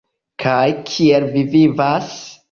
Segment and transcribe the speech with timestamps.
[0.43, 2.09] Kaj kiel vi vivas?